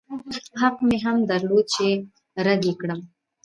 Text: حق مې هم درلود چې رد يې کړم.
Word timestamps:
حق 0.61 0.75
مې 0.87 0.97
هم 1.05 1.17
درلود 1.31 1.65
چې 1.75 1.87
رد 2.45 2.61
يې 2.67 2.73
کړم. 2.81 2.99